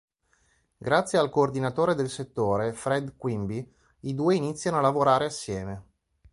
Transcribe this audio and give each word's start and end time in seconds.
Grazie 0.77 1.19
al 1.19 1.29
coordinatore 1.29 1.93
del 1.93 2.09
settore, 2.09 2.73
Fred 2.73 3.15
Quimby, 3.17 3.71
i 3.99 4.15
due 4.15 4.33
iniziano 4.33 4.77
a 4.79 4.81
lavorare 4.81 5.25
assieme. 5.25 5.89